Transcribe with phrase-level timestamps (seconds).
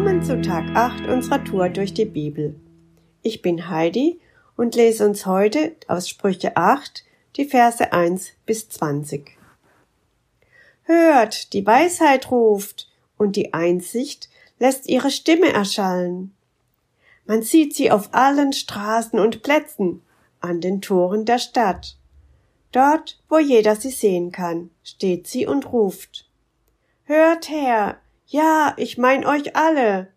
[0.00, 2.58] Willkommen zu Tag 8 unserer Tour durch die Bibel.
[3.20, 4.18] Ich bin Heidi
[4.56, 7.04] und lese uns heute aus Sprüche 8
[7.36, 9.36] die Verse 1 bis 20.
[10.84, 16.34] Hört, die Weisheit ruft und die Einsicht lässt ihre Stimme erschallen.
[17.26, 20.00] Man sieht sie auf allen Straßen und Plätzen,
[20.40, 21.98] an den Toren der Stadt.
[22.72, 26.26] Dort, wo jeder sie sehen kann, steht sie und ruft.
[27.04, 27.99] Hört her,
[28.30, 30.12] ja, ich mein euch alle.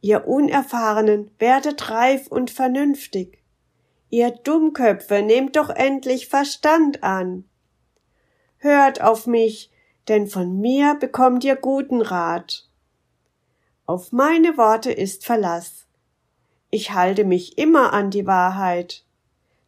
[0.00, 3.42] Ihr Unerfahrenen, werdet reif und vernünftig.
[4.08, 7.44] Ihr Dummköpfe, nehmt doch endlich Verstand an.
[8.56, 9.70] Hört auf mich,
[10.08, 12.70] denn von mir bekommt ihr guten Rat.
[13.84, 15.86] Auf meine Worte ist Verlass.
[16.70, 19.04] Ich halte mich immer an die Wahrheit,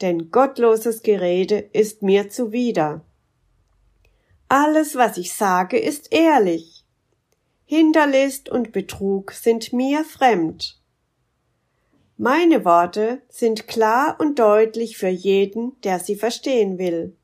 [0.00, 3.04] denn gottloses Gerede ist mir zuwider.
[4.48, 6.71] Alles, was ich sage, ist ehrlich.
[7.74, 10.78] Hinterlist und Betrug sind mir fremd.
[12.18, 17.16] Meine Worte sind klar und deutlich für jeden, der sie verstehen will.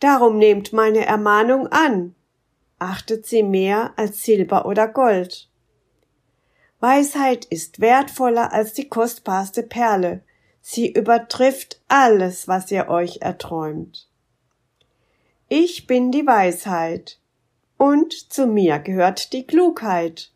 [0.00, 2.16] Darum nehmt meine Ermahnung an,
[2.80, 5.48] achtet sie mehr als Silber oder Gold.
[6.80, 10.24] Weisheit ist wertvoller als die kostbarste Perle,
[10.60, 14.08] sie übertrifft alles, was ihr euch erträumt.
[15.48, 17.20] Ich bin die Weisheit,
[17.78, 20.30] und zu mir gehört die Klugheit.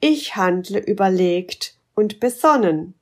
[0.00, 2.94] Ich handle überlegt und besonnen.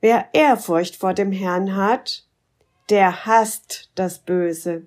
[0.00, 2.24] Wer Ehrfurcht vor dem Herrn hat,
[2.88, 4.86] der hasst das Böse.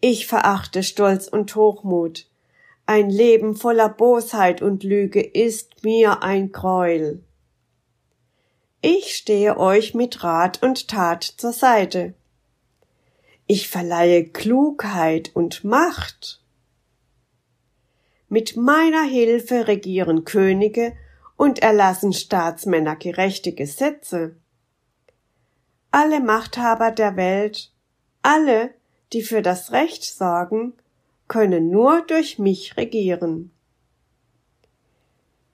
[0.00, 2.26] Ich verachte Stolz und Hochmut.
[2.86, 7.22] Ein Leben voller Bosheit und Lüge ist mir ein Gräuel.
[8.80, 12.14] Ich stehe euch mit Rat und Tat zur Seite.
[13.52, 16.40] Ich verleihe Klugheit und Macht.
[18.28, 20.92] Mit meiner Hilfe regieren Könige
[21.36, 24.36] und erlassen Staatsmänner gerechte Gesetze.
[25.90, 27.72] Alle Machthaber der Welt,
[28.22, 28.70] alle,
[29.12, 30.74] die für das Recht sorgen,
[31.26, 33.50] können nur durch mich regieren.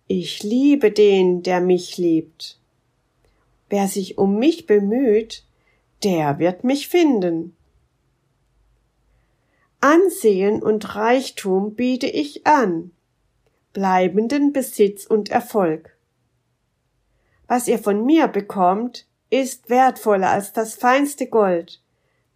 [0.07, 2.61] Ich liebe den, der mich liebt.
[3.71, 5.45] Wer sich um mich bemüht,
[6.05, 7.57] der wird mich finden.
[9.87, 12.91] Ansehen und Reichtum biete ich an,
[13.73, 15.97] bleibenden Besitz und Erfolg.
[17.47, 21.81] Was ihr von mir bekommt, ist wertvoller als das feinste Gold,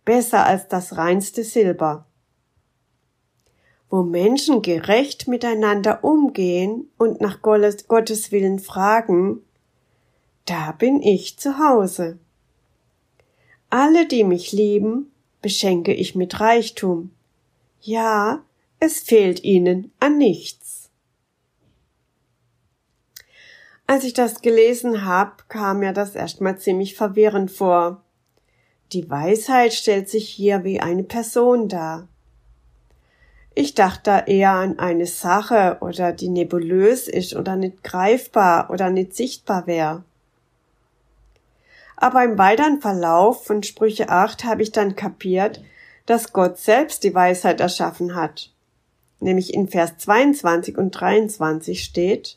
[0.05, 2.07] besser als das reinste Silber.
[3.89, 9.43] Wo Menschen gerecht miteinander umgehen und nach Gottes Willen fragen,
[10.47, 12.17] da bin ich zu Hause.
[13.71, 15.11] Alle, die mich lieben,
[15.43, 17.11] beschenke ich mit Reichtum,
[17.81, 18.45] ja,
[18.79, 20.91] es fehlt ihnen an nichts.
[23.87, 28.03] Als ich das gelesen habe, kam mir das erstmal ziemlich verwirrend vor.
[28.93, 32.09] Die Weisheit stellt sich hier wie eine Person dar.
[33.55, 38.91] Ich dachte da eher an eine Sache oder die nebulös ist oder nicht greifbar oder
[38.91, 40.05] nicht sichtbar wäre.
[41.97, 45.61] Aber im weiteren Verlauf von Sprüche 8 habe ich dann kapiert,
[46.11, 48.53] dass Gott selbst die Weisheit erschaffen hat.
[49.21, 52.37] Nämlich in Vers 22 und 23 steht,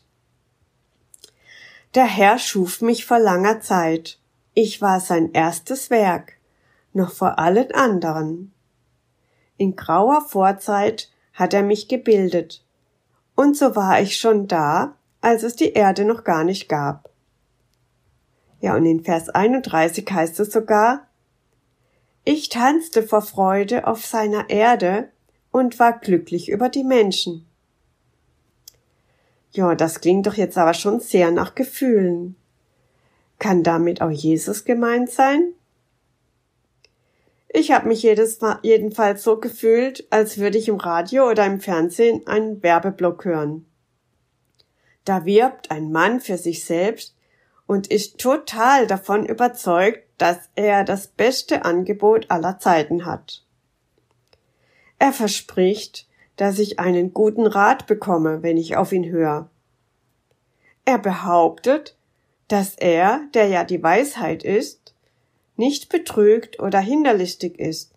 [1.96, 4.20] Der Herr schuf mich vor langer Zeit.
[4.54, 6.34] Ich war sein erstes Werk,
[6.94, 8.54] noch vor allen anderen.
[9.58, 12.64] In grauer Vorzeit hat er mich gebildet.
[13.34, 17.10] Und so war ich schon da, als es die Erde noch gar nicht gab.
[18.62, 21.08] Ja, und in Vers 31 heißt es sogar,
[22.26, 25.10] ich tanzte vor Freude auf seiner Erde
[25.52, 27.46] und war glücklich über die Menschen.
[29.52, 32.36] Ja, das klingt doch jetzt aber schon sehr nach Gefühlen.
[33.40, 35.54] Kann damit auch Jesus gemeint sein?
[37.50, 41.60] Ich habe mich jedes Mal, jedenfalls so gefühlt, als würde ich im Radio oder im
[41.60, 43.66] Fernsehen einen Werbeblock hören.
[45.06, 47.16] Da wirbt ein Mann für sich selbst
[47.68, 53.44] und ist total davon überzeugt, dass er das beste Angebot aller Zeiten hat.
[55.00, 59.50] Er verspricht, dass ich einen guten Rat bekomme, wenn ich auf ihn höre.
[60.86, 61.96] Er behauptet,
[62.48, 64.94] dass er, der ja die Weisheit ist,
[65.56, 67.94] nicht betrügt oder hinterlistig ist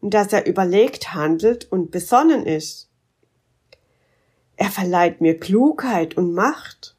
[0.00, 2.88] und dass er überlegt handelt und besonnen ist.
[4.56, 6.95] Er verleiht mir Klugheit und Macht.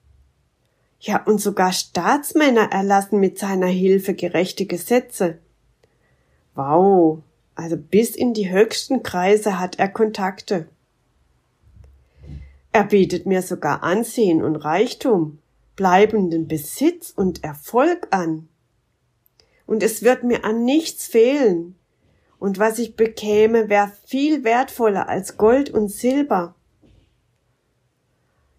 [1.00, 5.40] Ja, und sogar Staatsmänner erlassen mit seiner Hilfe gerechte Gesetze.
[6.56, 7.22] Wow,
[7.56, 10.68] also bis in die höchsten Kreise hat er Kontakte.
[12.72, 15.40] Er bietet mir sogar Ansehen und Reichtum,
[15.76, 18.48] bleibenden Besitz und Erfolg an.
[19.66, 21.76] Und es wird mir an nichts fehlen.
[22.40, 26.56] Und was ich bekäme, wäre viel wertvoller als Gold und Silber.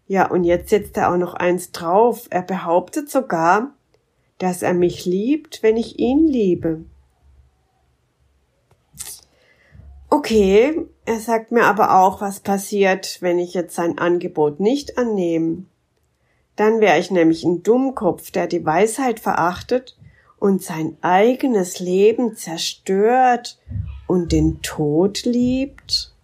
[0.09, 2.27] Ja, und jetzt setzt er auch noch eins drauf.
[2.31, 3.75] Er behauptet sogar,
[4.39, 6.85] dass er mich liebt, wenn ich ihn liebe.
[10.09, 15.65] Okay, er sagt mir aber auch, was passiert, wenn ich jetzt sein Angebot nicht annehme.
[16.57, 19.99] Dann wäre ich nämlich ein Dummkopf, der die Weisheit verachtet
[20.39, 23.59] und sein eigenes Leben zerstört
[24.07, 26.15] und den Tod liebt.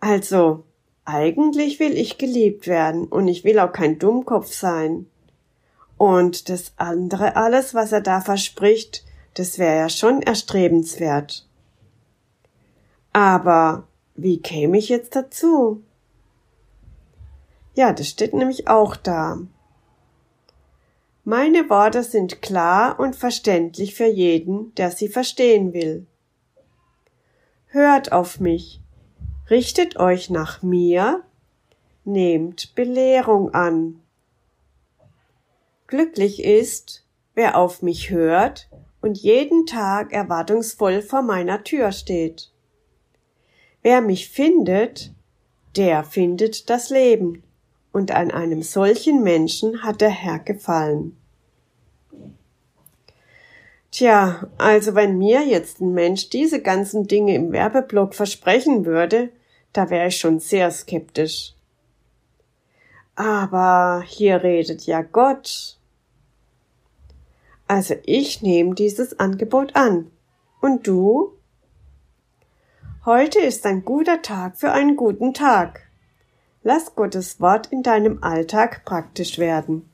[0.00, 0.64] Also,
[1.04, 5.06] eigentlich will ich geliebt werden und ich will auch kein Dummkopf sein.
[5.96, 9.04] Und das andere alles, was er da verspricht,
[9.34, 11.46] das wäre ja schon erstrebenswert.
[13.12, 15.82] Aber wie käme ich jetzt dazu?
[17.74, 19.38] Ja, das steht nämlich auch da.
[21.24, 26.06] Meine Worte sind klar und verständlich für jeden, der sie verstehen will.
[27.66, 28.80] Hört auf mich,
[29.50, 31.22] richtet euch nach mir,
[32.04, 34.00] nehmt Belehrung an.
[35.86, 38.68] Glücklich ist, wer auf mich hört
[39.00, 42.50] und jeden Tag erwartungsvoll vor meiner Tür steht.
[43.82, 45.12] Wer mich findet,
[45.76, 47.42] der findet das Leben,
[47.92, 51.16] und an einem solchen Menschen hat der Herr gefallen.
[53.94, 59.30] Tja, also wenn mir jetzt ein Mensch diese ganzen Dinge im Werbeblock versprechen würde,
[59.72, 61.54] da wäre ich schon sehr skeptisch.
[63.14, 65.78] Aber hier redet ja Gott
[67.66, 70.10] also ich nehme dieses Angebot an.
[70.60, 71.32] Und du?
[73.04, 75.82] Heute ist ein guter Tag für einen guten Tag.
[76.62, 79.90] Lass Gottes Wort in deinem Alltag praktisch werden.